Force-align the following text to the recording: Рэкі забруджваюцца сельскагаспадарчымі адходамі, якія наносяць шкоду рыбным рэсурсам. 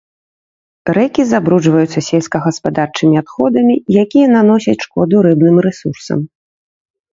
Рэкі 0.97 1.25
забруджваюцца 1.31 1.99
сельскагаспадарчымі 2.09 3.15
адходамі, 3.23 3.75
якія 4.07 4.27
наносяць 4.35 4.77
шкоду 4.87 5.15
рыбным 5.29 5.63
рэсурсам. 5.69 6.19